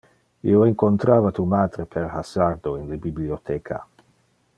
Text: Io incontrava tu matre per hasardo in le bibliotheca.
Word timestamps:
Io 0.51 0.61
incontrava 0.69 1.31
tu 1.39 1.45
matre 1.51 1.85
per 1.97 2.07
hasardo 2.15 2.73
in 2.79 2.89
le 2.95 2.99
bibliotheca. 3.05 3.79